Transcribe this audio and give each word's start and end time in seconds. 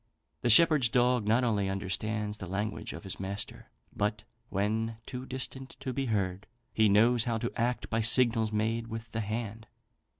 The 0.41 0.49
shepherd's 0.49 0.89
dog 0.89 1.27
not 1.27 1.43
only 1.43 1.69
understands 1.69 2.39
the 2.39 2.47
language 2.47 2.91
of 2.91 3.03
his 3.03 3.19
master, 3.19 3.69
but, 3.95 4.23
when 4.49 4.97
too 5.05 5.27
distant 5.27 5.77
to 5.79 5.93
be 5.93 6.07
heard, 6.07 6.47
he 6.73 6.89
knows 6.89 7.25
how 7.25 7.37
to 7.37 7.51
act 7.55 7.87
by 7.91 8.01
signals 8.01 8.51
made 8.51 8.87
with 8.87 9.11
the 9.11 9.21
hand." 9.21 9.67